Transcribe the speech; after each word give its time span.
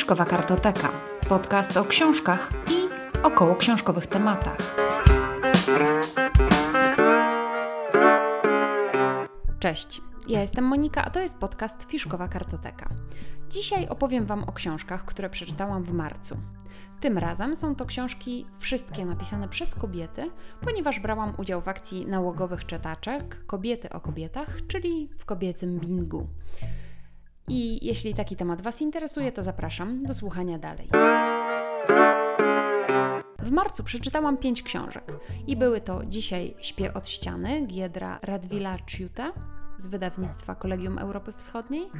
Fiszkowa 0.00 0.24
Kartoteka. 0.24 0.92
Podcast 1.28 1.76
o 1.76 1.84
książkach 1.84 2.52
i 2.70 2.88
około 3.22 3.56
książkowych 3.56 4.06
tematach. 4.06 4.76
Cześć, 9.58 10.00
ja 10.28 10.40
jestem 10.40 10.64
Monika, 10.64 11.04
a 11.04 11.10
to 11.10 11.20
jest 11.20 11.36
podcast 11.36 11.84
Fiszkowa 11.84 12.28
Kartoteka. 12.28 12.88
Dzisiaj 13.48 13.88
opowiem 13.88 14.26
Wam 14.26 14.44
o 14.44 14.52
książkach, 14.52 15.04
które 15.04 15.30
przeczytałam 15.30 15.84
w 15.84 15.92
marcu. 15.92 16.36
Tym 17.00 17.18
razem 17.18 17.56
są 17.56 17.74
to 17.74 17.86
książki 17.86 18.46
wszystkie 18.58 19.04
napisane 19.04 19.48
przez 19.48 19.74
kobiety, 19.74 20.30
ponieważ 20.60 21.00
brałam 21.00 21.34
udział 21.38 21.60
w 21.60 21.68
akcji 21.68 22.06
nałogowych 22.06 22.66
czytaczek 22.66 23.46
Kobiety 23.46 23.90
o 23.90 24.00
kobietach, 24.00 24.66
czyli 24.68 25.08
w 25.18 25.24
kobiecym 25.24 25.78
bingu. 25.78 26.26
I 27.52 27.86
jeśli 27.86 28.14
taki 28.14 28.36
temat 28.36 28.62
Was 28.62 28.82
interesuje, 28.82 29.32
to 29.32 29.42
zapraszam 29.42 30.02
do 30.02 30.14
słuchania 30.14 30.58
dalej. 30.58 30.88
W 33.38 33.50
marcu 33.50 33.84
przeczytałam 33.84 34.36
pięć 34.36 34.62
książek 34.62 35.12
i 35.46 35.56
były 35.56 35.80
to 35.80 36.06
Dzisiaj 36.06 36.54
śpię 36.60 36.94
od 36.94 37.08
ściany 37.08 37.66
Giedra 37.66 38.18
Radwila 38.22 38.78
Ciuta 38.86 39.32
z 39.78 39.86
wydawnictwa 39.86 40.54
Kolegium 40.54 40.98
Europy 40.98 41.32
Wschodniej, 41.32 41.90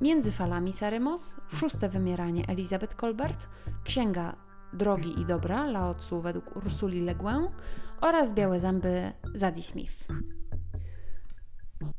Między 0.00 0.32
falami 0.32 0.72
Sarymos, 0.72 1.40
Szóste 1.48 1.88
wymieranie 1.88 2.48
Elizabeth 2.48 2.96
Colbert, 2.96 3.46
Księga 3.84 4.36
Drogi 4.72 5.20
i 5.20 5.26
Dobra 5.26 5.66
Lao 5.66 5.94
według 6.22 6.56
Ursuli 6.56 7.00
Le 7.00 7.14
Guin 7.14 7.48
oraz 8.00 8.32
Białe 8.32 8.60
zęby 8.60 9.12
Zadie 9.34 9.62
Smith. 9.62 10.06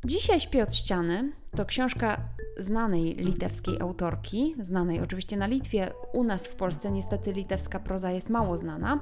Dzisiaj 0.05 0.39
śpię 0.39 0.63
od 0.63 0.75
ściany 0.75 1.31
to 1.57 1.65
książka 1.65 2.21
znanej 2.57 3.15
litewskiej 3.15 3.81
autorki, 3.81 4.55
znanej 4.59 5.01
oczywiście 5.01 5.37
na 5.37 5.47
Litwie. 5.47 5.91
U 6.13 6.23
nas 6.23 6.47
w 6.47 6.55
Polsce 6.55 6.91
niestety 6.91 7.31
litewska 7.31 7.79
proza 7.79 8.11
jest 8.11 8.29
mało 8.29 8.57
znana, 8.57 8.99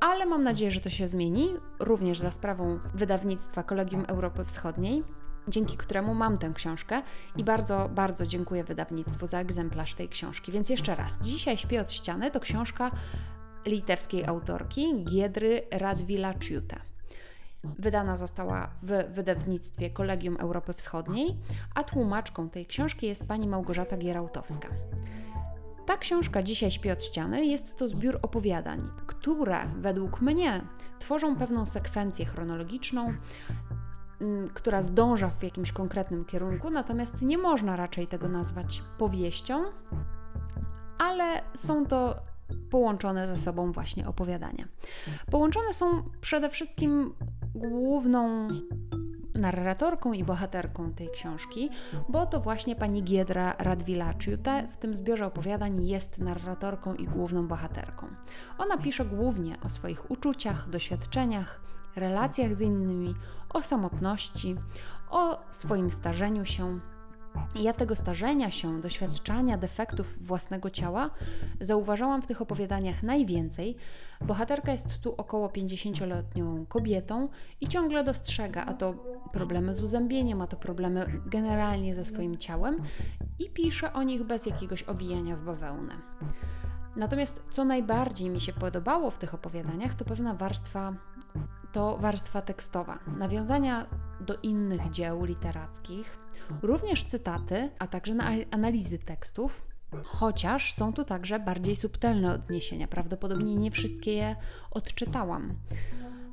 ale 0.00 0.26
mam 0.26 0.42
nadzieję, 0.44 0.70
że 0.70 0.80
to 0.80 0.88
się 0.88 1.08
zmieni, 1.08 1.48
również 1.80 2.18
za 2.18 2.30
sprawą 2.30 2.78
wydawnictwa 2.94 3.62
Kolegium 3.62 4.04
Europy 4.08 4.44
Wschodniej, 4.44 5.04
dzięki 5.48 5.76
któremu 5.76 6.14
mam 6.14 6.36
tę 6.36 6.52
książkę 6.54 7.02
i 7.36 7.44
bardzo, 7.44 7.90
bardzo 7.94 8.26
dziękuję 8.26 8.64
wydawnictwu 8.64 9.26
za 9.26 9.38
egzemplarz 9.38 9.94
tej 9.94 10.08
książki. 10.08 10.52
Więc 10.52 10.70
jeszcze 10.70 10.94
raz, 10.94 11.20
dzisiaj 11.20 11.58
śpię 11.58 11.80
od 11.80 11.92
ściany 11.92 12.30
to 12.30 12.40
książka 12.40 12.90
litewskiej 13.66 14.24
autorki 14.24 15.04
Giedry 15.04 15.62
Radwila 15.72 16.34
Ciuta. 16.34 16.85
Wydana 17.78 18.16
została 18.16 18.70
w 18.82 19.14
wydawnictwie 19.14 19.90
Kolegium 19.90 20.36
Europy 20.36 20.72
Wschodniej, 20.72 21.36
a 21.74 21.84
tłumaczką 21.84 22.48
tej 22.48 22.66
książki 22.66 23.06
jest 23.06 23.24
pani 23.24 23.48
Małgorzata 23.48 23.96
Gierałtowska. 23.96 24.68
Ta 25.86 25.96
książka 25.96 26.42
Dzisiaj 26.42 26.70
śpi 26.70 26.90
od 26.90 27.04
ściany 27.04 27.46
jest 27.46 27.76
to 27.76 27.88
zbiór 27.88 28.18
opowiadań, 28.22 28.80
które 29.06 29.66
według 29.66 30.20
mnie 30.20 30.60
tworzą 30.98 31.36
pewną 31.36 31.66
sekwencję 31.66 32.26
chronologiczną, 32.26 33.12
mm, 34.20 34.48
która 34.48 34.82
zdąża 34.82 35.30
w 35.30 35.42
jakimś 35.42 35.72
konkretnym 35.72 36.24
kierunku, 36.24 36.70
natomiast 36.70 37.22
nie 37.22 37.38
można 37.38 37.76
raczej 37.76 38.06
tego 38.06 38.28
nazwać 38.28 38.82
powieścią, 38.98 39.64
ale 40.98 41.42
są 41.54 41.86
to 41.86 42.16
połączone 42.70 43.26
ze 43.26 43.36
sobą 43.36 43.72
właśnie 43.72 44.08
opowiadania. 44.08 44.64
Połączone 45.30 45.74
są 45.74 46.02
przede 46.20 46.50
wszystkim 46.50 47.14
główną 47.56 48.48
narratorką 49.34 50.12
i 50.12 50.24
bohaterką 50.24 50.92
tej 50.92 51.10
książki, 51.10 51.70
bo 52.08 52.26
to 52.26 52.40
właśnie 52.40 52.76
pani 52.76 53.02
Giedra 53.02 53.54
Radwilaciute 53.58 54.68
w 54.70 54.76
tym 54.76 54.94
zbiorze 54.94 55.26
opowiadań 55.26 55.86
jest 55.86 56.18
narratorką 56.18 56.94
i 56.94 57.04
główną 57.06 57.48
bohaterką. 57.48 58.06
Ona 58.58 58.78
pisze 58.78 59.04
głównie 59.04 59.56
o 59.64 59.68
swoich 59.68 60.10
uczuciach, 60.10 60.68
doświadczeniach, 60.68 61.60
relacjach 61.96 62.54
z 62.54 62.60
innymi, 62.60 63.14
o 63.50 63.62
samotności, 63.62 64.56
o 65.10 65.38
swoim 65.50 65.90
starzeniu 65.90 66.44
się, 66.44 66.80
ja 67.54 67.72
tego 67.72 67.96
starzenia 67.96 68.50
się, 68.50 68.80
doświadczania 68.80 69.58
defektów 69.58 70.26
własnego 70.26 70.70
ciała 70.70 71.10
zauważałam 71.60 72.22
w 72.22 72.26
tych 72.26 72.42
opowiadaniach 72.42 73.02
najwięcej. 73.02 73.76
Bohaterka 74.20 74.72
jest 74.72 74.98
tu 74.98 75.14
około 75.16 75.48
50-letnią 75.48 76.66
kobietą 76.66 77.28
i 77.60 77.68
ciągle 77.68 78.04
dostrzega, 78.04 78.64
a 78.64 78.74
to 78.74 78.94
problemy 79.32 79.74
z 79.74 79.82
uzębieniem, 79.82 80.42
a 80.42 80.46
to 80.46 80.56
problemy 80.56 81.06
generalnie 81.26 81.94
ze 81.94 82.04
swoim 82.04 82.36
ciałem 82.36 82.76
i 83.38 83.50
pisze 83.50 83.92
o 83.92 84.02
nich 84.02 84.24
bez 84.24 84.46
jakiegoś 84.46 84.82
owijania 84.82 85.36
w 85.36 85.44
bawełnę. 85.44 85.94
Natomiast 86.96 87.42
co 87.50 87.64
najbardziej 87.64 88.30
mi 88.30 88.40
się 88.40 88.52
podobało 88.52 89.10
w 89.10 89.18
tych 89.18 89.34
opowiadaniach, 89.34 89.94
to 89.94 90.04
pewna 90.04 90.34
warstwa, 90.34 90.94
to 91.72 91.98
warstwa 91.98 92.42
tekstowa, 92.42 92.98
nawiązania 93.18 93.86
do 94.20 94.34
innych 94.42 94.90
dzieł 94.90 95.24
literackich, 95.24 96.18
również 96.62 97.04
cytaty, 97.04 97.70
a 97.78 97.86
także 97.86 98.14
na 98.14 98.30
analizy 98.50 98.98
tekstów. 98.98 99.66
Chociaż 100.04 100.72
są 100.72 100.92
tu 100.92 101.04
także 101.04 101.38
bardziej 101.38 101.76
subtelne 101.76 102.32
odniesienia, 102.32 102.88
prawdopodobnie 102.88 103.54
nie 103.54 103.70
wszystkie 103.70 104.12
je 104.12 104.36
odczytałam. 104.70 105.54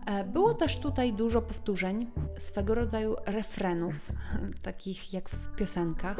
E, 0.06 0.24
było 0.24 0.54
też 0.54 0.80
tutaj 0.80 1.14
dużo 1.14 1.42
powtórzeń, 1.42 2.12
swego 2.38 2.76
rodzaju 2.76 3.16
refrenów, 3.26 4.12
takich 4.62 5.14
jak 5.14 5.30
w 5.30 5.56
piosenkach. 5.56 6.18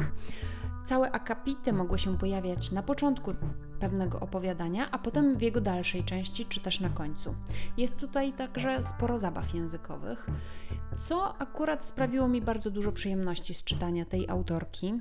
Całe 0.84 1.12
akapity 1.12 1.72
mogły 1.72 1.98
się 1.98 2.18
pojawiać 2.18 2.72
na 2.72 2.82
początku 2.82 3.34
pewnego 3.80 4.20
opowiadania, 4.20 4.90
a 4.90 4.98
potem 4.98 5.38
w 5.38 5.42
jego 5.42 5.60
dalszej 5.60 6.04
części, 6.04 6.46
czy 6.46 6.60
też 6.60 6.80
na 6.80 6.88
końcu. 6.88 7.34
Jest 7.76 7.96
tutaj 7.96 8.32
także 8.32 8.82
sporo 8.82 9.18
zabaw 9.18 9.54
językowych, 9.54 10.26
co 10.96 11.38
akurat 11.38 11.86
sprawiło 11.86 12.28
mi 12.28 12.42
bardzo 12.42 12.70
dużo 12.70 12.92
przyjemności 12.92 13.54
z 13.54 13.64
czytania 13.64 14.04
tej 14.04 14.28
autorki 14.28 15.00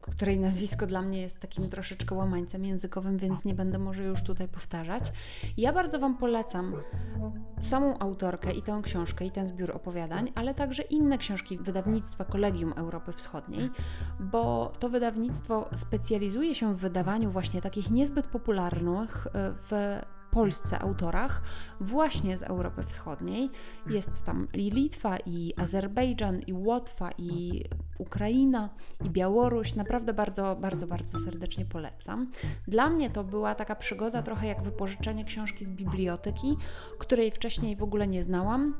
której 0.00 0.38
nazwisko 0.38 0.86
dla 0.86 1.02
mnie 1.02 1.20
jest 1.20 1.40
takim 1.40 1.70
troszeczkę 1.70 2.14
łamańcem 2.14 2.64
językowym, 2.64 3.18
więc 3.18 3.44
nie 3.44 3.54
będę 3.54 3.78
może 3.78 4.04
już 4.04 4.22
tutaj 4.22 4.48
powtarzać. 4.48 5.12
Ja 5.56 5.72
bardzo 5.72 5.98
Wam 5.98 6.16
polecam 6.16 6.72
samą 7.60 7.98
autorkę 7.98 8.52
i 8.52 8.62
tę 8.62 8.80
książkę, 8.82 9.24
i 9.24 9.30
ten 9.30 9.46
zbiór 9.46 9.70
opowiadań, 9.70 10.32
ale 10.34 10.54
także 10.54 10.82
inne 10.82 11.18
książki 11.18 11.58
wydawnictwa 11.58 12.24
Kolegium 12.24 12.72
Europy 12.72 13.12
Wschodniej, 13.12 13.70
bo 14.20 14.72
to 14.78 14.88
wydawnictwo 14.88 15.68
specjalizuje 15.74 16.54
się 16.54 16.74
w 16.74 16.78
wydawaniu 16.78 17.30
właśnie 17.30 17.62
takich 17.62 17.90
niezbyt 17.90 18.26
popularnych 18.26 19.26
e, 19.26 19.30
w 19.62 19.72
Polsce 20.30 20.78
autorach 20.78 21.42
właśnie 21.80 22.36
z 22.36 22.42
Europy 22.42 22.82
Wschodniej. 22.82 23.50
Jest 23.86 24.24
tam 24.24 24.48
i 24.54 24.70
Litwa, 24.70 25.16
i 25.26 25.54
Azerbejdżan, 25.56 26.40
i 26.40 26.52
Łotwa, 26.52 27.10
i 27.18 27.64
Ukraina, 27.98 28.68
i 29.04 29.10
Białoruś. 29.10 29.74
Naprawdę 29.74 30.14
bardzo, 30.14 30.56
bardzo, 30.60 30.86
bardzo 30.86 31.18
serdecznie 31.18 31.64
polecam. 31.64 32.30
Dla 32.68 32.90
mnie 32.90 33.10
to 33.10 33.24
była 33.24 33.54
taka 33.54 33.74
przygoda 33.74 34.22
trochę 34.22 34.46
jak 34.46 34.62
wypożyczenie 34.62 35.24
książki 35.24 35.64
z 35.64 35.68
biblioteki, 35.68 36.56
której 36.98 37.30
wcześniej 37.30 37.76
w 37.76 37.82
ogóle 37.82 38.08
nie 38.08 38.22
znałam 38.22 38.74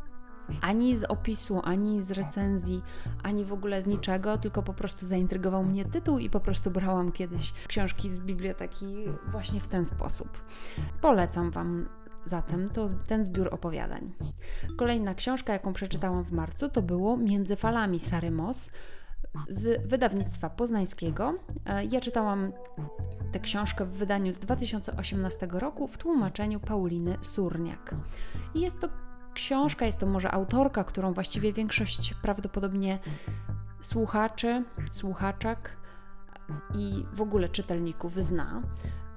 ani 0.61 0.97
z 0.97 1.05
opisu, 1.05 1.61
ani 1.65 2.03
z 2.03 2.11
recenzji, 2.11 2.83
ani 3.23 3.45
w 3.45 3.53
ogóle 3.53 3.83
z 3.83 3.87
niczego, 3.87 4.39
tylko 4.39 4.63
po 4.63 4.75
prostu 4.75 5.07
zaintrygował 5.07 5.65
mnie 5.65 5.85
tytuł 5.85 6.19
i 6.19 6.31
po 6.31 6.41
prostu 6.41 6.71
brałam 6.71 7.13
kiedyś 7.13 7.53
książki 7.69 8.13
z 8.13 8.19
biblioteki 8.19 8.87
właśnie 9.31 9.61
w 9.61 9.69
ten 9.69 9.87
sposób. 9.87 10.43
Polecam 11.01 11.51
Wam 11.51 11.89
zatem 12.25 12.69
to 12.69 12.87
ten 13.07 13.25
zbiór 13.25 13.49
opowiadań. 13.55 14.13
Kolejna 14.77 15.15
książka, 15.15 15.53
jaką 15.53 15.73
przeczytałam 15.73 16.25
w 16.25 16.33
marcu, 16.33 16.69
to 16.69 16.83
było 16.83 17.17
Między 17.17 17.57
falami 17.57 18.01
Sary 18.01 18.31
Moss 18.31 18.71
z 19.49 19.89
wydawnictwa 19.89 20.51
poznańskiego. 20.51 21.35
E, 21.67 21.85
ja 21.85 22.01
czytałam 22.01 22.53
tę 23.33 23.41
książkę 23.41 23.85
w 23.85 23.91
wydaniu 23.91 24.33
z 24.33 24.39
2018 24.39 25.49
roku 25.51 25.89
w 25.89 25.99
tłumaczeniu 25.99 26.61
Pauliny 26.61 27.17
Surniak. 27.21 27.95
Jest 28.55 28.81
to 28.81 28.89
książka, 29.39 29.87
jest 29.87 29.99
to 29.99 30.07
może 30.07 30.31
autorka, 30.31 30.85
którą 30.85 31.13
właściwie 31.13 31.53
większość 31.53 32.15
prawdopodobnie 32.23 32.99
słuchaczy, 33.81 34.65
słuchaczek 34.93 35.77
i 36.75 37.05
w 37.13 37.21
ogóle 37.21 37.49
czytelników 37.49 38.15
zna. 38.15 38.63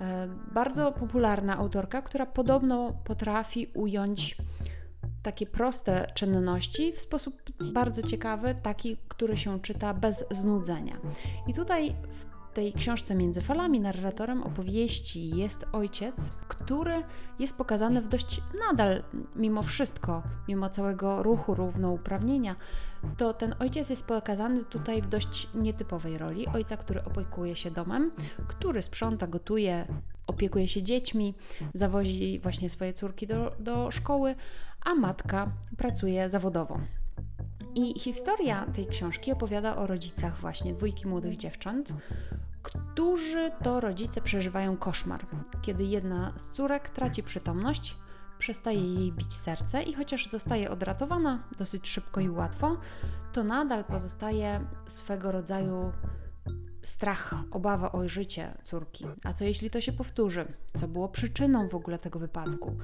E, 0.02 0.28
bardzo 0.54 0.92
popularna 0.92 1.58
autorka, 1.58 2.02
która 2.02 2.26
podobno 2.26 2.94
potrafi 3.04 3.68
ująć 3.74 4.38
takie 5.24 5.46
proste 5.46 6.12
czynności 6.16 6.94
w 6.94 7.02
sposób 7.02 7.42
bardzo 7.74 8.02
ciekawy, 8.02 8.56
taki, 8.64 8.98
który 9.08 9.38
się 9.38 9.60
czyta 9.60 9.94
bez 9.94 10.26
znudzenia. 10.32 10.98
I 11.48 11.54
tutaj 11.54 11.96
w 12.10 12.41
tej 12.54 12.74
książce 12.74 13.16
Między 13.16 13.42
falami 13.42 13.80
narratorem 13.80 14.44
opowieści 14.44 15.38
jest 15.38 15.66
ojciec, 15.72 16.32
który 16.48 17.04
jest 17.40 17.58
pokazany 17.58 18.02
w 18.02 18.08
dość 18.08 18.42
nadal, 18.70 19.04
mimo 19.36 19.64
wszystko, 19.64 20.24
mimo 20.48 20.70
całego 20.70 21.24
ruchu 21.24 21.56
równouprawnienia, 21.56 22.56
to 23.18 23.34
ten 23.34 23.56
ojciec 23.60 23.90
jest 23.90 24.06
pokazany 24.06 24.64
tutaj 24.64 25.02
w 25.02 25.08
dość 25.08 25.48
nietypowej 25.56 26.18
roli. 26.18 26.48
Ojca, 26.48 26.78
który 26.78 27.04
opiekuje 27.04 27.56
się 27.56 27.72
domem, 27.72 28.12
który 28.48 28.82
sprząta, 28.82 29.28
gotuje, 29.28 29.88
opiekuje 30.28 30.68
się 30.68 30.84
dziećmi, 30.84 31.34
zawozi 31.74 32.40
właśnie 32.40 32.70
swoje 32.70 32.94
córki 32.94 33.28
do, 33.28 33.52
do 33.60 33.92
szkoły, 33.92 34.36
a 34.86 34.96
matka 34.96 35.52
pracuje 35.78 36.30
zawodowo. 36.30 36.80
I 37.76 38.00
historia 38.00 38.66
tej 38.66 38.88
książki 38.88 39.32
opowiada 39.32 39.76
o 39.76 39.88
rodzicach 39.88 40.40
właśnie 40.40 40.74
dwójki 40.74 41.08
młodych 41.08 41.38
dziewcząt, 41.38 41.94
którzy 42.62 43.52
to 43.64 43.80
rodzice 43.80 44.22
przeżywają 44.22 44.78
koszmar, 44.78 45.26
kiedy 45.62 45.84
jedna 45.84 46.34
z 46.38 46.50
córek 46.50 46.90
traci 46.90 47.24
przytomność, 47.24 47.98
przestaje 48.40 48.94
jej 48.94 49.12
bić 49.12 49.34
serce 49.34 49.84
i 49.84 49.94
chociaż 49.94 50.30
zostaje 50.30 50.72
odratowana 50.72 51.44
dosyć 51.58 51.88
szybko 51.88 52.22
i 52.22 52.30
łatwo, 52.30 52.78
to 53.34 53.44
nadal 53.44 53.84
pozostaje 53.84 54.66
swego 54.88 55.32
rodzaju 55.32 55.92
strach, 56.84 57.34
obawa 57.52 57.92
o 57.92 58.08
życie 58.08 58.58
córki. 58.64 59.06
A 59.24 59.34
co 59.34 59.46
jeśli 59.46 59.70
to 59.70 59.82
się 59.82 59.92
powtórzy? 59.92 60.46
Co 60.80 60.88
było 60.88 61.10
przyczyną 61.10 61.68
w 61.68 61.76
ogóle 61.76 62.00
tego 62.00 62.20
wypadku? 62.20 62.78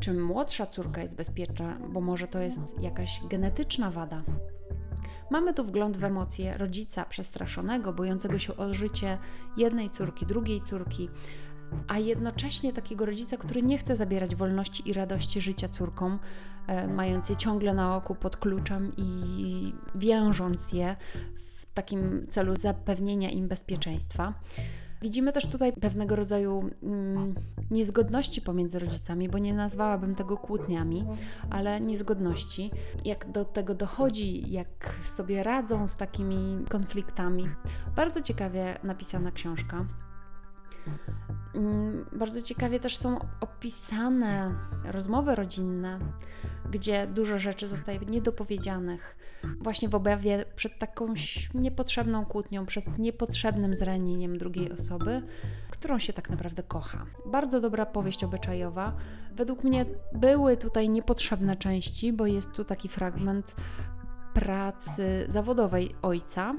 Czy 0.00 0.14
młodsza 0.14 0.66
córka 0.66 1.02
jest 1.02 1.14
bezpieczna, 1.14 1.78
bo 1.88 2.00
może 2.00 2.28
to 2.28 2.38
jest 2.38 2.60
jakaś 2.80 3.20
genetyczna 3.30 3.90
wada? 3.90 4.22
Mamy 5.30 5.54
tu 5.54 5.64
wgląd 5.64 5.96
w 5.96 6.04
emocje 6.04 6.58
rodzica 6.58 7.04
przestraszonego, 7.04 7.92
bojącego 7.92 8.38
się 8.38 8.56
o 8.56 8.74
życie 8.74 9.18
jednej 9.56 9.90
córki, 9.90 10.26
drugiej 10.26 10.62
córki, 10.62 11.08
a 11.88 11.98
jednocześnie 11.98 12.72
takiego 12.72 13.06
rodzica, 13.06 13.36
który 13.36 13.62
nie 13.62 13.78
chce 13.78 13.96
zabierać 13.96 14.34
wolności 14.34 14.88
i 14.90 14.92
radości 14.92 15.40
życia 15.40 15.68
córkom, 15.68 16.18
e, 16.66 16.88
mając 16.88 17.28
je 17.28 17.36
ciągle 17.36 17.74
na 17.74 17.96
oku 17.96 18.14
pod 18.14 18.36
kluczem 18.36 18.92
i 18.96 19.72
wiążąc 19.94 20.72
je 20.72 20.96
w 21.36 21.66
takim 21.74 22.26
celu 22.28 22.54
zapewnienia 22.54 23.30
im 23.30 23.48
bezpieczeństwa. 23.48 24.34
Widzimy 25.02 25.32
też 25.32 25.46
tutaj 25.46 25.72
pewnego 25.72 26.16
rodzaju 26.16 26.70
mm, 26.82 27.34
niezgodności 27.70 28.42
pomiędzy 28.42 28.78
rodzicami, 28.78 29.28
bo 29.28 29.38
nie 29.38 29.54
nazwałabym 29.54 30.14
tego 30.14 30.36
kłótniami, 30.36 31.04
ale 31.50 31.80
niezgodności. 31.80 32.70
Jak 33.04 33.32
do 33.32 33.44
tego 33.44 33.74
dochodzi, 33.74 34.52
jak 34.52 34.94
sobie 35.02 35.42
radzą 35.42 35.88
z 35.88 35.94
takimi 35.94 36.64
konfliktami. 36.68 37.48
Bardzo 37.96 38.22
ciekawie 38.22 38.78
napisana 38.82 39.32
książka. 39.32 39.86
Mm, 41.54 42.06
bardzo 42.12 42.42
ciekawie 42.42 42.80
też 42.80 42.96
są 42.96 43.18
opisane 43.40 44.54
rozmowy 44.84 45.34
rodzinne, 45.34 45.98
gdzie 46.70 47.06
dużo 47.06 47.38
rzeczy 47.38 47.68
zostaje 47.68 47.98
niedopowiedzianych, 47.98 49.16
właśnie 49.60 49.88
w 49.88 49.94
obawie 49.94 50.44
przed 50.56 50.78
taką 50.78 51.14
niepotrzebną 51.54 52.26
kłótnią, 52.26 52.66
przed 52.66 52.98
niepotrzebnym 52.98 53.76
zranieniem 53.76 54.38
drugiej 54.38 54.72
osoby, 54.72 55.22
którą 55.70 55.98
się 55.98 56.12
tak 56.12 56.30
naprawdę 56.30 56.62
kocha. 56.62 57.06
Bardzo 57.26 57.60
dobra 57.60 57.86
powieść 57.86 58.24
obyczajowa. 58.24 58.96
Według 59.32 59.64
mnie 59.64 59.86
były 60.12 60.56
tutaj 60.56 60.90
niepotrzebne 60.90 61.56
części, 61.56 62.12
bo 62.12 62.26
jest 62.26 62.52
tu 62.52 62.64
taki 62.64 62.88
fragment 62.88 63.54
pracy 64.34 65.24
zawodowej 65.28 65.94
ojca, 66.02 66.54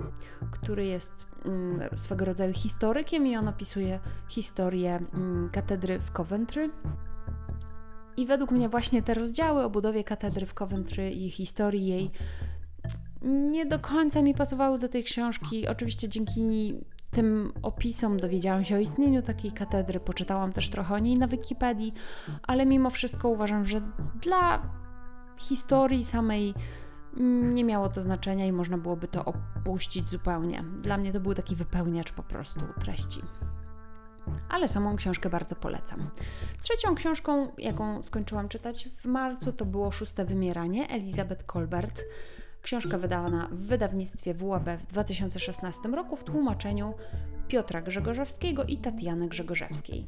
który 0.51 0.86
jest 0.86 1.27
mm, 1.45 1.98
swego 1.98 2.25
rodzaju 2.25 2.54
historykiem 2.54 3.27
i 3.27 3.38
on 3.38 3.48
opisuje 3.48 4.00
historię 4.27 5.00
mm, 5.13 5.50
katedry 5.50 6.00
w 6.00 6.12
Coventry. 6.12 6.69
I 8.18 8.25
według 8.25 8.51
mnie 8.51 8.69
właśnie 8.69 9.01
te 9.01 9.13
rozdziały 9.13 9.63
o 9.63 9.69
budowie 9.69 10.04
katedry 10.04 10.45
w 10.45 10.54
Coventry 10.54 11.12
i 11.12 11.30
historii 11.30 11.88
jej 11.88 12.12
nie 13.21 13.66
do 13.66 13.80
końca 13.80 14.21
mi 14.21 14.33
pasowały 14.33 14.80
do 14.80 14.89
tej 14.89 15.04
książki. 15.04 15.68
Oczywiście 15.68 16.10
dzięki 16.10 16.74
tym 17.12 17.54
opisom 17.62 18.18
dowiedziałam 18.18 18.63
się 18.63 18.75
o 18.75 18.80
istnieniu 18.80 19.21
takiej 19.21 19.51
katedry, 19.51 20.00
poczytałam 20.00 20.54
też 20.54 20.69
trochę 20.69 20.95
o 20.95 21.00
niej 21.00 21.18
na 21.18 21.27
Wikipedii, 21.27 21.94
ale 22.44 22.66
mimo 22.66 22.89
wszystko 22.89 23.30
uważam, 23.30 23.66
że 23.66 23.81
dla 24.21 24.62
historii 25.38 26.06
samej 26.06 26.54
nie 27.54 27.63
miało 27.63 27.89
to 27.89 28.01
znaczenia 28.01 28.45
i 28.45 28.51
można 28.51 28.77
byłoby 28.77 29.07
to 29.07 29.25
opuścić 29.25 30.10
zupełnie. 30.10 30.63
Dla 30.81 30.98
mnie 30.98 31.13
to 31.13 31.19
był 31.19 31.33
taki 31.33 31.56
wypełniacz 31.56 32.12
po 32.12 32.24
prostu 32.24 32.60
treści. 32.80 33.21
Ale 34.50 34.68
samą 34.68 34.95
książkę 34.95 35.30
bardzo 35.30 35.56
polecam. 35.56 36.10
Trzecią 36.62 36.95
książką, 36.95 37.51
jaką 37.57 38.04
skończyłam 38.04 38.50
czytać 38.50 38.89
w 38.89 39.06
marcu, 39.06 39.54
to 39.54 39.66
było 39.66 39.92
Szóste 39.92 40.25
Wymieranie 40.25 40.89
Elizabeth 40.89 41.45
Colbert. 41.45 42.04
Książka 42.61 42.97
wydana 42.97 43.47
w 43.51 43.57
wydawnictwie 43.57 44.33
WAB 44.33 44.69
w 44.79 44.85
2016 44.85 45.81
roku 45.89 46.15
w 46.15 46.23
tłumaczeniu 46.23 46.94
Piotra 47.47 47.81
Grzegorzewskiego 47.81 48.63
i 48.63 48.77
Tatiany 48.77 49.27
Grzegorzewskiej. 49.27 50.07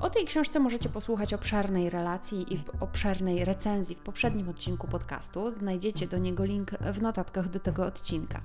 O 0.00 0.10
tej 0.10 0.24
książce 0.24 0.60
możecie 0.60 0.88
posłuchać 0.88 1.34
obszernej 1.34 1.90
relacji 1.90 2.54
i 2.54 2.62
obszernej 2.80 3.44
recenzji 3.44 3.96
w 3.96 4.00
poprzednim 4.00 4.48
odcinku 4.48 4.88
podcastu. 4.88 5.52
Znajdziecie 5.52 6.06
do 6.06 6.18
niego 6.18 6.44
link 6.44 6.70
w 6.70 7.02
notatkach 7.02 7.48
do 7.48 7.60
tego 7.60 7.86
odcinka. 7.86 8.42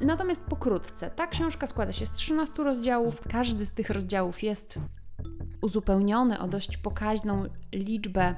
Natomiast 0.00 0.40
pokrótce, 0.40 1.10
ta 1.10 1.26
książka 1.26 1.66
składa 1.66 1.92
się 1.92 2.06
z 2.06 2.12
13 2.12 2.62
rozdziałów. 2.62 3.20
Każdy 3.28 3.66
z 3.66 3.72
tych 3.72 3.90
rozdziałów 3.90 4.42
jest 4.42 4.78
uzupełniony 5.60 6.40
o 6.40 6.48
dość 6.48 6.76
pokaźną 6.76 7.44
liczbę 7.72 8.34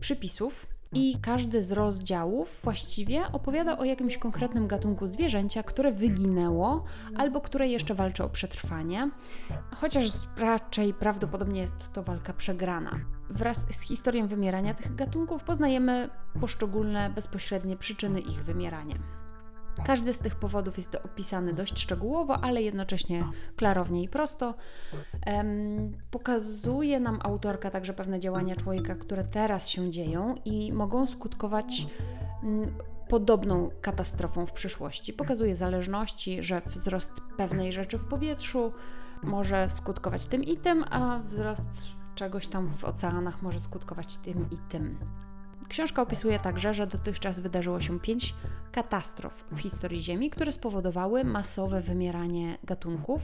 przypisów 0.00 0.73
i 0.94 1.16
każdy 1.22 1.62
z 1.62 1.72
rozdziałów 1.72 2.60
właściwie 2.64 3.22
opowiada 3.32 3.78
o 3.78 3.84
jakimś 3.84 4.18
konkretnym 4.18 4.66
gatunku 4.66 5.06
zwierzęcia, 5.06 5.62
które 5.62 5.92
wyginęło 5.92 6.84
albo 7.16 7.40
które 7.40 7.68
jeszcze 7.68 7.94
walczy 7.94 8.24
o 8.24 8.28
przetrwanie, 8.28 9.10
chociaż 9.76 10.06
raczej 10.36 10.94
prawdopodobnie 10.94 11.60
jest 11.60 11.92
to 11.92 12.02
walka 12.02 12.32
przegrana. 12.32 13.00
Wraz 13.30 13.66
z 13.70 13.80
historią 13.80 14.28
wymierania 14.28 14.74
tych 14.74 14.94
gatunków 14.94 15.44
poznajemy 15.44 16.08
poszczególne 16.40 17.10
bezpośrednie 17.10 17.76
przyczyny 17.76 18.20
ich 18.20 18.44
wymierania. 18.44 19.23
Każdy 19.86 20.12
z 20.12 20.18
tych 20.18 20.34
powodów 20.34 20.76
jest 20.76 20.94
opisany 20.94 21.52
dość 21.52 21.78
szczegółowo, 21.78 22.44
ale 22.44 22.62
jednocześnie 22.62 23.24
klarownie 23.56 24.02
i 24.02 24.08
prosto. 24.08 24.54
pokazuje 26.10 27.00
nam 27.00 27.18
autorka 27.22 27.70
także 27.70 27.94
pewne 27.94 28.20
działania 28.20 28.56
człowieka, 28.56 28.94
które 28.94 29.24
teraz 29.24 29.68
się 29.68 29.90
dzieją 29.90 30.34
i 30.44 30.72
mogą 30.72 31.06
skutkować 31.06 31.86
mm, 32.42 32.74
podobną 33.08 33.70
katastrofą 33.80 34.46
w 34.46 34.52
przyszłości. 34.52 35.12
Pokazuje 35.12 35.56
zależności, 35.56 36.42
że 36.42 36.62
wzrost 36.66 37.12
pewnej 37.36 37.72
rzeczy 37.72 37.98
w 37.98 38.06
powietrzu 38.06 38.72
może 39.22 39.68
skutkować 39.68 40.26
tym 40.26 40.44
i 40.44 40.56
tym, 40.56 40.84
a 40.90 41.20
wzrost 41.30 41.68
czegoś 42.14 42.46
tam 42.46 42.70
w 42.70 42.84
oceanach 42.84 43.42
może 43.42 43.60
skutkować 43.60 44.16
tym 44.16 44.50
i 44.50 44.58
tym. 44.68 44.98
Książka 45.68 46.02
opisuje 46.02 46.38
także, 46.38 46.74
że 46.74 46.86
dotychczas 46.86 47.40
wydarzyło 47.40 47.80
się 47.80 48.00
pięć 48.00 48.34
katastrof 48.74 49.44
w 49.52 49.58
historii 49.58 50.02
Ziemi, 50.02 50.30
które 50.30 50.52
spowodowały 50.52 51.24
masowe 51.24 51.80
wymieranie 51.80 52.58
gatunków 52.64 53.22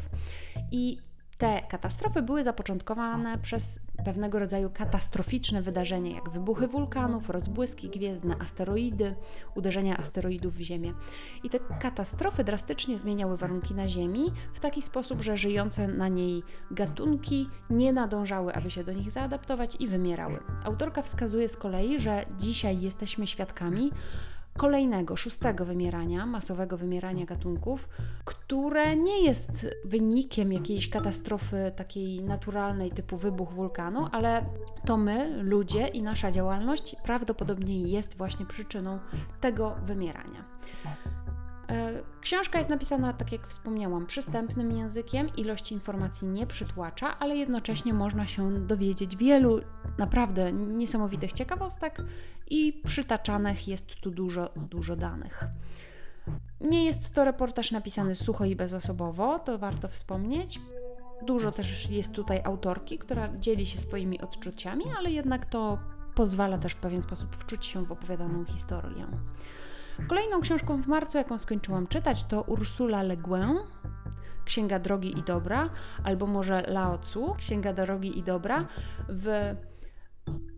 i 0.72 0.98
te 1.38 1.62
katastrofy 1.68 2.22
były 2.22 2.44
zapoczątkowane 2.44 3.38
przez 3.38 3.80
pewnego 4.04 4.38
rodzaju 4.38 4.70
katastroficzne 4.70 5.62
wydarzenia, 5.62 6.14
jak 6.14 6.30
wybuchy 6.30 6.68
wulkanów, 6.68 7.30
rozbłyski 7.30 7.88
gwiezdne, 7.88 8.36
asteroidy, 8.40 9.14
uderzenia 9.54 9.96
asteroidów 9.96 10.54
w 10.54 10.60
Ziemię. 10.60 10.94
I 11.44 11.50
te 11.50 11.58
katastrofy 11.80 12.44
drastycznie 12.44 12.98
zmieniały 12.98 13.36
warunki 13.36 13.74
na 13.74 13.88
Ziemi 13.88 14.32
w 14.54 14.60
taki 14.60 14.82
sposób, 14.82 15.22
że 15.22 15.36
żyjące 15.36 15.88
na 15.88 16.08
niej 16.08 16.42
gatunki 16.70 17.48
nie 17.70 17.92
nadążały, 17.92 18.54
aby 18.54 18.70
się 18.70 18.84
do 18.84 18.92
nich 18.92 19.10
zaadaptować 19.10 19.76
i 19.80 19.88
wymierały. 19.88 20.38
Autorka 20.64 21.02
wskazuje 21.02 21.48
z 21.48 21.56
kolei, 21.56 22.00
że 22.00 22.26
dzisiaj 22.38 22.80
jesteśmy 22.80 23.26
świadkami 23.26 23.90
kolejnego, 24.60 25.16
szóstego 25.16 25.64
wymierania, 25.64 26.26
masowego 26.26 26.76
wymierania 26.76 27.26
gatunków, 27.26 27.88
które 28.24 28.96
nie 28.96 29.24
jest 29.24 29.66
wynikiem 29.84 30.52
jakiejś 30.52 30.90
katastrofy 30.90 31.72
takiej 31.76 32.22
naturalnej 32.22 32.90
typu 32.90 33.16
wybuch 33.16 33.52
wulkanu, 33.52 34.08
ale 34.12 34.44
to 34.86 34.96
my, 34.96 35.42
ludzie 35.42 35.86
i 35.88 36.02
nasza 36.02 36.30
działalność 36.30 36.96
prawdopodobnie 37.02 37.78
jest 37.78 38.16
właśnie 38.16 38.46
przyczyną 38.46 38.98
tego 39.40 39.76
wymierania. 39.86 40.44
E, 41.70 42.02
książka 42.20 42.58
jest 42.58 42.70
napisana, 42.70 43.12
tak 43.12 43.32
jak 43.32 43.46
wspomniałam, 43.46 44.06
przystępnym 44.06 44.72
językiem, 44.72 45.28
ilość 45.36 45.72
informacji 45.72 46.28
nie 46.28 46.46
przytłacza, 46.46 47.18
ale 47.18 47.36
jednocześnie 47.36 47.94
można 47.94 48.26
się 48.26 48.66
dowiedzieć 48.66 49.16
wielu 49.16 49.60
naprawdę 49.98 50.52
niesamowitych 50.52 51.32
ciekawostek 51.32 52.02
i 52.50 52.72
przytaczanych 52.84 53.68
jest 53.68 53.86
tu 53.86 54.10
dużo, 54.10 54.50
dużo 54.56 54.96
danych. 54.96 55.44
Nie 56.60 56.84
jest 56.84 57.14
to 57.14 57.24
reportaż 57.24 57.70
napisany 57.70 58.14
sucho 58.14 58.44
i 58.44 58.56
bezosobowo, 58.56 59.38
to 59.38 59.58
warto 59.58 59.88
wspomnieć. 59.88 60.60
Dużo 61.26 61.52
też 61.52 61.90
jest 61.90 62.12
tutaj 62.12 62.40
autorki, 62.44 62.98
która 62.98 63.28
dzieli 63.38 63.66
się 63.66 63.78
swoimi 63.78 64.20
odczuciami, 64.20 64.84
ale 64.98 65.10
jednak 65.10 65.46
to 65.46 65.78
pozwala 66.14 66.58
też 66.58 66.72
w 66.72 66.80
pewien 66.80 67.02
sposób 67.02 67.36
wczuć 67.36 67.66
się 67.66 67.84
w 67.84 67.92
opowiadaną 67.92 68.44
historię. 68.44 69.06
Kolejną 70.08 70.40
książką 70.40 70.82
w 70.82 70.86
marcu, 70.86 71.18
jaką 71.18 71.38
skończyłam 71.38 71.86
czytać, 71.86 72.24
to 72.24 72.42
Ursula 72.42 73.02
Le 73.02 73.16
Guin, 73.16 73.58
Księga 74.44 74.78
Drogi 74.78 75.18
i 75.18 75.22
Dobra, 75.22 75.70
albo 76.04 76.26
może 76.26 76.62
Lao 76.68 76.98
Tzu, 76.98 77.34
Księga 77.38 77.72
Drogi 77.72 78.18
i 78.18 78.22
Dobra, 78.22 78.66
w 79.08 79.54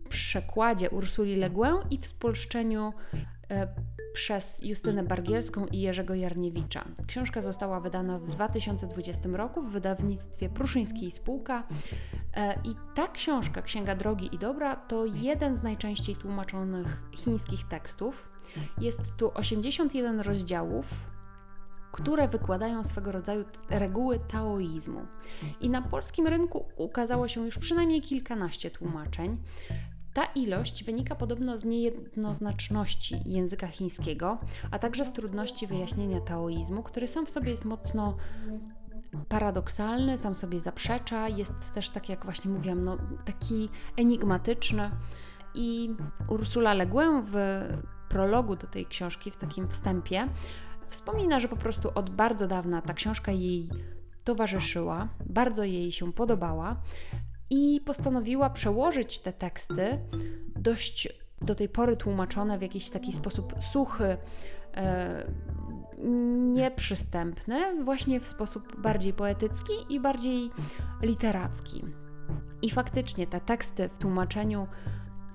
przekładzie 0.09 0.89
Ursuli 0.89 1.35
Le 1.35 1.49
Guin 1.49 1.75
i 1.89 1.97
w 1.97 2.05
spolszczeniu 2.05 2.93
e, 3.51 3.67
przez 4.13 4.59
Justynę 4.63 5.03
Bargielską 5.03 5.65
i 5.65 5.79
Jerzego 5.79 6.15
Jarniewicza. 6.15 6.85
Książka 7.07 7.41
została 7.41 7.79
wydana 7.79 8.19
w 8.19 8.29
2020 8.29 9.29
roku 9.33 9.61
w 9.61 9.71
wydawnictwie 9.71 10.49
Pruszyńskiej 10.49 11.11
Spółka 11.11 11.63
e, 12.33 12.53
i 12.63 12.75
ta 12.95 13.07
książka, 13.07 13.61
Księga 13.61 13.95
Drogi 13.95 14.35
i 14.35 14.39
Dobra, 14.39 14.75
to 14.75 15.05
jeden 15.05 15.57
z 15.57 15.63
najczęściej 15.63 16.15
tłumaczonych 16.15 17.03
chińskich 17.15 17.67
tekstów. 17.67 18.32
Jest 18.77 19.01
tu 19.17 19.31
81 19.33 20.19
rozdziałów, 20.19 20.93
które 21.91 22.27
wykładają 22.27 22.83
swego 22.83 23.11
rodzaju 23.11 23.45
reguły 23.69 24.19
taoizmu. 24.19 25.01
I 25.61 25.69
na 25.69 25.81
polskim 25.81 26.27
rynku 26.27 26.65
ukazało 26.77 27.27
się 27.27 27.45
już 27.45 27.57
przynajmniej 27.57 28.01
kilkanaście 28.01 28.71
tłumaczeń. 28.71 29.37
Ta 30.13 30.23
ilość 30.25 30.83
wynika 30.83 31.15
podobno 31.15 31.57
z 31.57 31.65
niejednoznaczności 31.65 33.21
języka 33.25 33.67
chińskiego, 33.67 34.37
a 34.71 34.79
także 34.79 35.05
z 35.05 35.13
trudności 35.13 35.67
wyjaśnienia 35.67 36.21
taoizmu, 36.21 36.83
który 36.83 37.07
sam 37.07 37.25
w 37.25 37.29
sobie 37.29 37.49
jest 37.49 37.65
mocno 37.65 38.17
paradoksalny, 39.29 40.17
sam 40.17 40.35
sobie 40.35 40.59
zaprzecza, 40.59 41.27
jest 41.27 41.53
też 41.73 41.89
tak 41.89 42.09
jak 42.09 42.25
właśnie 42.25 42.51
mówiłam, 42.51 42.85
no, 42.85 42.97
taki 43.25 43.69
enigmatyczny. 43.97 44.91
I 45.55 45.95
Ursula 46.27 46.73
Le 46.73 46.85
Guin 46.85 47.21
w 47.21 47.35
prologu 48.13 48.55
do 48.55 48.67
tej 48.67 48.85
książki, 48.85 49.31
w 49.31 49.37
takim 49.37 49.67
wstępie, 49.69 50.27
wspomina, 50.87 51.39
że 51.39 51.47
po 51.47 51.55
prostu 51.55 51.91
od 51.95 52.09
bardzo 52.09 52.47
dawna 52.47 52.81
ta 52.81 52.93
książka 52.93 53.31
jej 53.31 53.69
towarzyszyła, 54.23 55.07
bardzo 55.25 55.63
jej 55.63 55.91
się 55.91 56.13
podobała 56.13 56.81
i 57.49 57.81
postanowiła 57.85 58.49
przełożyć 58.49 59.19
te 59.19 59.33
teksty, 59.33 59.99
dość 60.55 61.09
do 61.41 61.55
tej 61.55 61.69
pory 61.69 61.97
tłumaczone 61.97 62.57
w 62.59 62.61
jakiś 62.61 62.89
taki 62.89 63.13
sposób 63.13 63.53
suchy, 63.59 64.17
e, 64.73 65.25
nieprzystępny, 66.53 67.83
właśnie 67.83 68.19
w 68.19 68.27
sposób 68.27 68.81
bardziej 68.81 69.13
poetycki 69.13 69.73
i 69.89 69.99
bardziej 69.99 70.51
literacki. 71.01 71.85
I 72.61 72.69
faktycznie 72.69 73.27
te 73.27 73.39
teksty 73.39 73.89
w 73.89 73.99
tłumaczeniu 73.99 74.67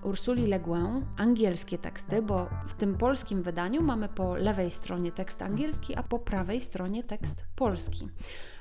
Ursuli 0.09 0.47
Le 0.47 0.61
Guin, 0.61 1.07
angielskie 1.17 1.79
teksty, 1.79 2.23
bo 2.23 2.49
w 2.67 2.75
tym 2.75 2.97
polskim 2.97 3.43
wydaniu 3.43 3.83
mamy 3.83 4.09
po 4.09 4.37
lewej 4.37 4.71
stronie 4.71 5.13
tekst 5.13 5.43
angielski, 5.43 5.97
a 5.97 6.03
po 6.03 6.19
prawej 6.19 6.61
stronie 6.61 7.05
tekst 7.05 7.45
polski 7.57 8.09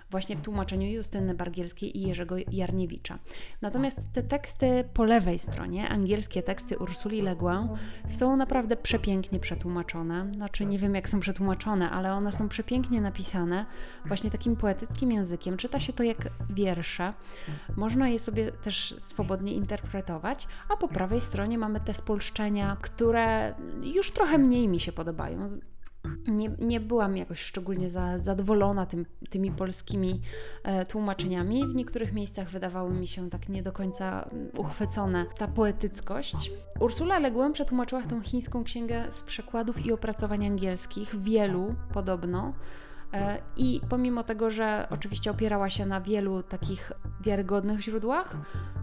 właśnie 0.10 0.36
w 0.38 0.42
tłumaczeniu 0.42 0.88
Justyny 0.88 1.36
Bargielskiej 1.36 1.98
i 1.98 2.08
Jerzego 2.08 2.36
Jarniewicza. 2.52 3.20
Natomiast 3.62 4.00
te 4.14 4.24
teksty 4.24 4.84
po 4.94 5.04
lewej 5.04 5.40
stronie, 5.40 5.90
angielskie 5.90 6.44
teksty 6.44 6.78
Ursuli 6.78 7.22
Le 7.22 7.36
Guin, 7.36 7.68
są 8.06 8.38
naprawdę 8.38 8.78
przepięknie 8.78 9.40
przetłumaczone. 9.40 10.32
Znaczy, 10.36 10.66
nie 10.66 10.80
wiem 10.80 10.96
jak 10.96 11.10
są 11.10 11.20
przetłumaczone, 11.20 11.90
ale 11.90 12.14
one 12.14 12.32
są 12.32 12.50
przepięknie 12.50 13.02
napisane, 13.02 13.66
właśnie 14.06 14.32
takim 14.32 14.56
poetyckim 14.56 15.12
językiem. 15.12 15.58
Czyta 15.58 15.80
się 15.80 15.94
to 15.94 16.04
jak 16.04 16.18
wiersze. 16.50 17.14
Można 17.76 18.10
je 18.10 18.20
sobie 18.20 18.52
też 18.52 18.96
swobodnie 19.00 19.54
interpretować, 19.54 20.48
a 20.70 20.78
po 20.78 20.88
prawej 20.88 21.22
stronie 21.22 21.58
mamy 21.58 21.80
te 21.80 21.94
spolszczenia, 21.94 22.78
które 22.82 23.56
już 23.96 24.12
trochę 24.12 24.38
mniej 24.38 24.68
mi 24.68 24.80
się 24.80 24.92
podobają 24.92 25.48
nie, 26.28 26.52
nie 26.60 26.80
byłam 26.80 27.18
jakoś 27.18 27.40
szczególnie 27.40 27.90
za, 27.90 28.20
zadowolona 28.20 28.86
tym, 28.86 29.06
tymi 29.30 29.52
polskimi 29.52 30.22
e, 30.64 30.86
tłumaczeniami. 30.86 31.68
W 31.68 31.76
niektórych 31.76 32.14
miejscach 32.14 32.50
wydawały 32.50 32.94
mi 32.94 33.08
się 33.08 33.30
tak 33.30 33.50
nie 33.50 33.64
do 33.64 33.72
końca 33.72 34.24
mm, 34.24 34.50
uchwycone 34.58 35.26
ta 35.38 35.48
poetyckość. 35.48 36.52
Ursula 36.80 37.20
Le 37.20 37.32
Guin 37.32 37.54
przetłumaczyła 37.54 38.02
tę 38.02 38.22
chińską 38.22 38.64
księgę 38.64 39.06
z 39.12 39.24
przekładów 39.24 39.86
i 39.86 39.92
opracowań 39.92 40.46
angielskich, 40.46 41.16
wielu 41.16 41.76
podobno. 41.94 42.54
E, 43.14 43.38
I 43.58 43.82
pomimo 43.90 44.24
tego, 44.24 44.50
że 44.50 44.88
oczywiście 44.90 45.32
opierała 45.32 45.70
się 45.70 45.86
na 45.86 46.02
wielu 46.02 46.44
takich 46.44 46.92
wiarygodnych 47.22 47.82
źródłach, 47.82 48.38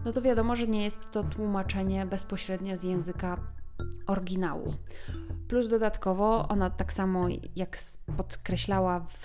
no 0.05 0.11
to 0.11 0.21
wiadomo, 0.21 0.55
że 0.55 0.67
nie 0.67 0.83
jest 0.83 1.11
to 1.11 1.23
tłumaczenie 1.23 2.05
bezpośrednio 2.05 2.77
z 2.77 2.83
języka 2.83 3.37
oryginału. 4.07 4.73
Plus 5.47 5.67
dodatkowo 5.67 6.47
ona 6.47 6.69
tak 6.69 6.93
samo 6.93 7.27
jak 7.55 7.77
podkreślała 8.17 8.99
w, 8.99 9.23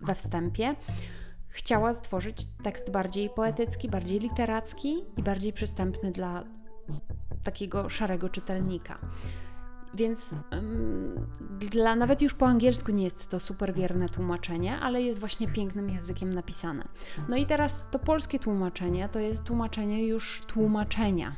we 0.00 0.14
wstępie, 0.14 0.76
chciała 1.48 1.92
stworzyć 1.92 2.46
tekst 2.62 2.90
bardziej 2.90 3.30
poetycki, 3.30 3.88
bardziej 3.88 4.20
literacki 4.20 5.04
i 5.16 5.22
bardziej 5.22 5.52
przystępny 5.52 6.12
dla 6.12 6.44
takiego 7.42 7.88
szarego 7.88 8.28
czytelnika. 8.28 8.98
Więc 9.94 10.34
um, 10.52 11.26
dla, 11.70 11.96
nawet 11.96 12.22
już 12.22 12.34
po 12.34 12.46
angielsku 12.46 12.92
nie 12.92 13.04
jest 13.04 13.28
to 13.28 13.40
super 13.40 13.74
wierne 13.74 14.08
tłumaczenie, 14.08 14.76
ale 14.76 15.02
jest 15.02 15.20
właśnie 15.20 15.48
pięknym 15.48 15.90
językiem 15.90 16.32
napisane. 16.32 16.88
No 17.28 17.36
i 17.36 17.46
teraz 17.46 17.86
to 17.90 17.98
polskie 17.98 18.38
tłumaczenie 18.38 19.08
to 19.08 19.18
jest 19.18 19.44
tłumaczenie 19.44 20.06
już 20.06 20.42
tłumaczenia. 20.46 21.36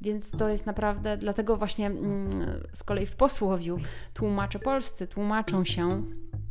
Więc 0.00 0.30
to 0.30 0.48
jest 0.48 0.66
naprawdę, 0.66 1.16
dlatego 1.16 1.56
właśnie 1.56 1.86
mm, 1.86 2.30
z 2.72 2.82
kolei 2.82 3.06
w 3.06 3.16
posłowiu 3.16 3.78
tłumacze 4.14 4.58
polscy 4.58 5.06
tłumaczą 5.06 5.64
się, 5.64 6.02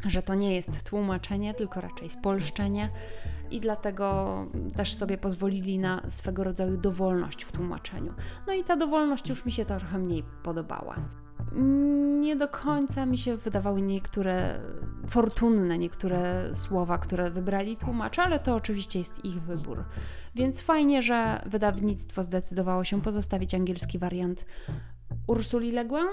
że 0.07 0.21
to 0.21 0.35
nie 0.35 0.55
jest 0.55 0.83
tłumaczenie, 0.83 1.53
tylko 1.53 1.81
raczej 1.81 2.09
spolszczenie 2.09 2.89
i 3.51 3.59
dlatego 3.59 4.37
też 4.75 4.93
sobie 4.93 5.17
pozwolili 5.17 5.79
na 5.79 6.01
swego 6.09 6.43
rodzaju 6.43 6.77
dowolność 6.77 7.43
w 7.43 7.51
tłumaczeniu. 7.51 8.13
No 8.47 8.53
i 8.53 8.63
ta 8.63 8.75
dowolność 8.75 9.29
już 9.29 9.45
mi 9.45 9.51
się 9.51 9.65
trochę 9.65 9.97
mniej 9.97 10.23
podobała 10.43 10.95
nie 12.19 12.35
do 12.35 12.47
końca 12.47 13.05
mi 13.05 13.17
się 13.17 13.37
wydawały 13.37 13.81
niektóre 13.81 14.59
fortunne, 15.07 15.77
niektóre 15.77 16.49
słowa, 16.55 16.97
które 16.97 17.31
wybrali 17.31 17.77
tłumacze, 17.77 18.21
ale 18.21 18.39
to 18.39 18.55
oczywiście 18.55 18.99
jest 18.99 19.25
ich 19.25 19.41
wybór. 19.41 19.83
Więc 20.35 20.61
fajnie, 20.61 21.01
że 21.01 21.41
wydawnictwo 21.45 22.23
zdecydowało 22.23 22.83
się 22.83 23.01
pozostawić 23.01 23.55
angielski 23.55 23.99
wariant 23.99 24.45
Ursuli 25.27 25.71
Le 25.71 25.85
Guin. 25.85 26.07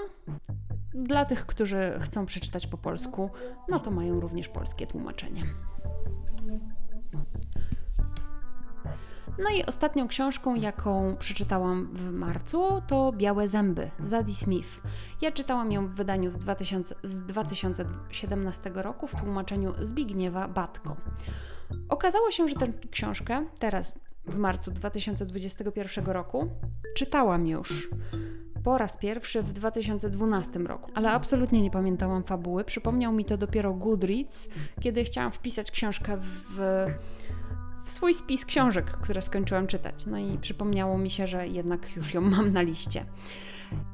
Dla 0.93 1.25
tych, 1.25 1.45
którzy 1.45 1.99
chcą 1.99 2.25
przeczytać 2.25 2.67
po 2.67 2.77
polsku, 2.77 3.29
no 3.69 3.79
to 3.79 3.91
mają 3.91 4.19
również 4.19 4.49
polskie 4.49 4.87
tłumaczenie. 4.87 5.43
No 9.39 9.49
i 9.49 9.65
ostatnią 9.65 10.07
książką, 10.07 10.55
jaką 10.55 11.15
przeczytałam 11.19 11.89
w 11.93 12.11
marcu, 12.11 12.81
to 12.87 13.11
Białe 13.11 13.47
Zęby 13.47 13.91
Zadie 14.05 14.33
Smith. 14.33 14.69
Ja 15.21 15.31
czytałam 15.31 15.71
ją 15.71 15.87
w 15.87 15.91
wydaniu 15.91 16.31
2000, 16.31 16.95
z 17.03 17.21
2017 17.21 18.71
roku 18.73 19.07
w 19.07 19.15
tłumaczeniu 19.15 19.73
Zbigniewa 19.81 20.47
Batko. 20.47 20.95
Okazało 21.89 22.31
się, 22.31 22.47
że 22.47 22.55
tę 22.55 22.67
książkę 22.91 23.45
teraz 23.59 23.99
w 24.25 24.37
marcu 24.37 24.71
2021 24.71 26.05
roku 26.05 26.49
czytałam 26.95 27.47
już 27.47 27.89
po 28.63 28.77
raz 28.77 28.97
pierwszy 28.97 29.41
w 29.43 29.51
2012 29.51 30.59
roku, 30.59 30.91
ale 30.95 31.11
absolutnie 31.11 31.61
nie 31.61 31.71
pamiętałam 31.71 32.23
fabuły. 32.23 32.63
Przypomniał 32.63 33.13
mi 33.13 33.25
to 33.25 33.37
dopiero 33.37 33.73
Goodreads, 33.73 34.47
kiedy 34.81 35.03
chciałam 35.03 35.31
wpisać 35.31 35.71
książkę 35.71 36.17
w 36.55 36.85
w 37.87 37.91
swój 37.91 38.13
spis 38.13 38.45
książek, 38.45 38.85
które 38.85 39.21
skończyłam 39.21 39.67
czytać. 39.67 40.05
No 40.05 40.17
i 40.17 40.37
przypomniało 40.37 40.97
mi 40.97 41.09
się, 41.09 41.27
że 41.27 41.47
jednak 41.47 41.95
już 41.95 42.13
ją 42.13 42.21
mam 42.21 42.53
na 42.53 42.61
liście. 42.61 43.05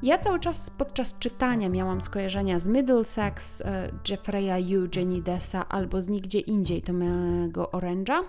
Ja 0.02 0.18
cały 0.18 0.40
czas 0.40 0.70
podczas 0.70 1.18
czytania 1.18 1.68
miałam 1.68 2.02
skojarzenia 2.02 2.58
z 2.58 2.68
Middlesex, 2.68 3.60
e, 3.60 3.90
Jeffreya 4.08 4.74
Eugenidesa 4.74 5.68
albo 5.68 6.02
z 6.02 6.08
Nigdzie 6.08 6.40
Indziej 6.40 6.82
Tomego 6.82 7.64
Orange'a. 7.72 8.22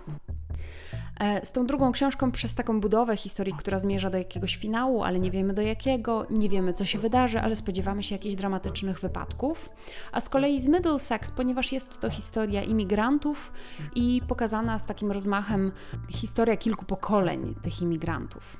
E, 1.19 1.45
z 1.45 1.51
tą 1.51 1.65
drugą 1.65 1.91
książką 1.91 2.31
przez 2.31 2.55
taką 2.55 2.79
budowę 2.79 3.17
historii, 3.17 3.53
która 3.57 3.79
zmierza 3.79 4.09
do 4.09 4.17
jakiegoś 4.17 4.55
finału, 4.55 5.03
ale 5.03 5.19
nie 5.19 5.31
wiemy 5.31 5.53
do 5.53 5.61
jakiego, 5.61 6.25
nie 6.29 6.49
wiemy 6.49 6.73
co 6.73 6.85
się 6.85 6.99
wydarzy, 6.99 7.39
ale 7.39 7.55
spodziewamy 7.55 8.03
się 8.03 8.15
jakichś 8.15 8.35
dramatycznych 8.35 8.99
wypadków. 8.99 9.69
A 10.11 10.21
z 10.21 10.29
kolei 10.29 10.61
z 10.61 10.67
Middlesex, 10.67 11.31
ponieważ 11.31 11.71
jest 11.71 11.99
to 11.99 12.09
historia 12.09 12.63
imigrantów 12.63 13.51
i 13.95 14.21
pokazana 14.27 14.79
z 14.79 14.85
takim 14.85 15.11
rozmachem 15.11 15.71
historia 16.09 16.57
kilku 16.57 16.85
pokoleń 16.85 17.55
tych 17.61 17.81
imigrantów. 17.81 18.57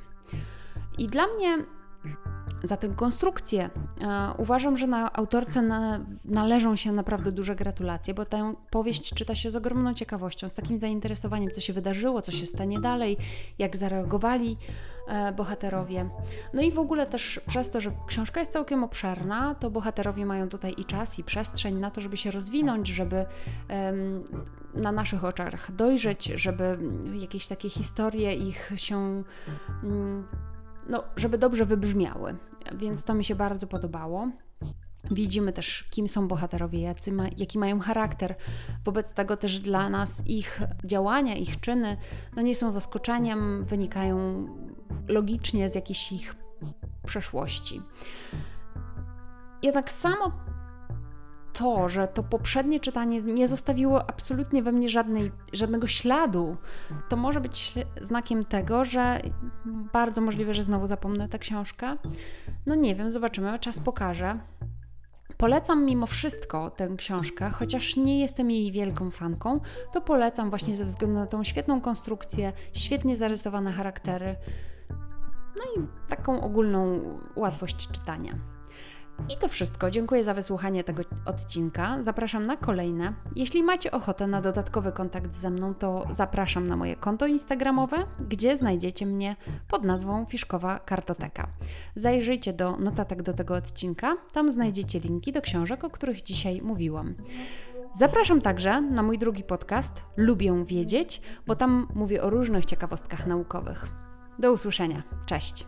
I 0.98 1.08
dla 1.08 1.28
mnie 1.28 1.66
za 2.64 2.78
tę 2.78 2.90
konstrukcję. 2.90 3.70
E, 4.02 4.34
uważam, 4.38 4.78
że 4.78 4.88
na 4.88 5.14
autorce 5.14 5.62
na, 5.62 6.06
należą 6.26 6.76
się 6.76 6.92
naprawdę 6.92 7.32
duże 7.32 7.56
gratulacje, 7.56 8.14
bo 8.14 8.26
tę 8.26 8.54
powieść 8.70 9.14
czyta 9.14 9.36
się 9.36 9.52
z 9.52 9.56
ogromną 9.56 9.94
ciekawością, 9.94 10.50
z 10.50 10.56
takim 10.56 10.80
zainteresowaniem, 10.80 11.52
co 11.52 11.62
się 11.62 11.74
wydarzyło, 11.74 12.22
co 12.22 12.32
się 12.32 12.46
stanie 12.46 12.80
dalej, 12.80 13.18
jak 13.60 13.78
zareagowali 13.78 14.58
e, 15.08 15.32
bohaterowie. 15.32 16.10
No 16.54 16.62
i 16.62 16.72
w 16.72 16.80
ogóle 16.80 17.08
też 17.08 17.42
przez 17.48 17.72
to, 17.72 17.82
że 17.82 17.92
książka 18.08 18.40
jest 18.40 18.52
całkiem 18.52 18.84
obszerna, 18.84 19.56
to 19.56 19.70
bohaterowie 19.70 20.26
mają 20.26 20.50
tutaj 20.50 20.74
i 20.78 20.86
czas, 20.86 21.20
i 21.20 21.24
przestrzeń 21.24 21.76
na 21.76 21.92
to, 21.92 22.02
żeby 22.02 22.18
się 22.18 22.32
rozwinąć, 22.32 22.88
żeby 22.88 23.26
na 24.74 24.92
naszych 24.92 25.26
oczach 25.26 25.72
dojrzeć, 25.72 26.26
żeby 26.26 26.78
jakieś 27.14 27.48
takie 27.48 27.70
historie 27.70 28.36
ich 28.36 28.72
się 28.76 29.24
mm, 29.84 30.28
no, 30.89 31.04
żeby 31.15 31.38
dobrze 31.38 31.65
wybrzmiały. 31.65 32.36
Więc 32.75 33.04
to 33.04 33.13
mi 33.13 33.24
się 33.24 33.36
bardzo 33.36 33.68
podobało. 33.68 34.30
Widzimy 35.12 35.54
też, 35.54 35.84
kim 35.92 36.08
są 36.08 36.27
bohaterowie, 36.27 36.82
jacy 36.82 37.12
ma, 37.12 37.24
jaki 37.38 37.60
mają 37.60 37.80
charakter. 37.80 38.36
Wobec 38.86 39.13
tego 39.13 39.38
też 39.38 39.60
dla 39.60 39.89
nas 39.89 40.24
ich 40.27 40.62
działania, 40.86 41.36
ich 41.36 41.60
czyny 41.60 41.98
no 42.36 42.42
nie 42.42 42.56
są 42.56 42.72
zaskoczeniem, 42.72 43.63
wynikają 43.63 44.48
logicznie 45.08 45.70
z 45.70 45.75
jakiejś 45.75 46.12
ich 46.12 46.36
przeszłości. 47.06 47.82
Jednak 49.63 49.92
samo 49.92 50.32
to, 51.56 51.90
że 51.90 52.08
to 52.08 52.24
poprzednie 52.24 52.80
czytanie 52.80 53.22
nie 53.22 53.48
zostawiło 53.48 54.10
absolutnie 54.10 54.64
we 54.64 54.72
mnie 54.72 54.90
żadnej, 54.90 55.32
żadnego 55.54 55.88
śladu, 55.88 56.58
to 57.10 57.18
może 57.18 57.42
być 57.42 57.74
znakiem 58.02 58.44
tego, 58.44 58.86
że 58.86 59.22
bardzo 59.94 60.22
możliwe, 60.22 60.54
że 60.54 60.64
znowu 60.64 60.88
zapomnę 60.88 61.30
tę 61.30 61.40
książkę. 61.40 61.98
No 62.66 62.76
nie 62.76 62.96
wiem, 62.96 63.12
zobaczymy, 63.12 63.60
czas 63.60 63.80
pokaże. 63.80 64.40
Polecam 65.38 65.86
mimo 65.86 66.06
wszystko 66.06 66.70
tę 66.70 66.90
książkę, 66.98 67.50
chociaż 67.50 67.96
nie 67.98 68.20
jestem 68.20 68.52
jej 68.52 68.72
wielką 68.72 69.12
fanką, 69.12 69.60
to 69.94 70.02
polecam 70.02 70.50
właśnie 70.50 70.76
ze 70.76 70.86
względu 70.86 71.20
na 71.20 71.28
tą 71.28 71.44
świetną 71.44 71.82
konstrukcję, 71.82 72.54
świetnie 72.74 73.18
zarysowane 73.18 73.72
charaktery, 73.72 74.36
no 75.58 75.64
i 75.84 75.88
taką 76.10 76.42
ogólną 76.42 77.02
łatwość 77.36 77.88
czytania. 77.88 78.32
I 79.30 79.38
to 79.38 79.48
wszystko. 79.48 79.92
Dziękuję 79.92 80.24
za 80.24 80.34
wysłuchanie 80.34 80.84
tego 80.84 81.02
odcinka. 81.26 81.98
Zapraszam 82.02 82.46
na 82.46 82.58
kolejne. 82.58 83.14
Jeśli 83.36 83.64
macie 83.64 83.92
ochotę 83.92 84.28
na 84.28 84.42
dodatkowy 84.42 84.92
kontakt 84.92 85.34
ze 85.34 85.50
mną, 85.50 85.74
to 85.74 86.06
zapraszam 86.12 86.68
na 86.68 86.78
moje 86.78 86.96
konto 86.96 87.28
Instagramowe, 87.28 87.98
gdzie 88.30 88.58
znajdziecie 88.58 89.06
mnie 89.06 89.36
pod 89.68 89.84
nazwą 89.84 90.26
Fiszkowa 90.26 90.80
Kartoteka. 90.80 91.48
Zajrzyjcie 91.96 92.54
do 92.54 92.78
notatek 92.78 93.22
do 93.22 93.34
tego 93.34 93.56
odcinka, 93.56 94.18
tam 94.34 94.52
znajdziecie 94.52 95.00
linki 95.00 95.32
do 95.32 95.42
książek, 95.42 95.84
o 95.84 95.90
których 95.90 96.22
dzisiaj 96.22 96.62
mówiłam. 96.62 97.16
Zapraszam 97.96 98.42
także 98.42 98.82
na 98.82 99.04
mój 99.04 99.18
drugi 99.18 99.44
podcast 99.44 100.06
Lubię 100.18 100.66
Wiedzieć, 100.66 101.22
bo 101.48 101.56
tam 101.56 101.88
mówię 101.96 102.24
o 102.24 102.30
różnych 102.30 102.66
ciekawostkach 102.66 103.28
naukowych. 103.28 103.88
Do 104.40 104.52
usłyszenia. 104.52 105.04
Cześć. 105.26 105.66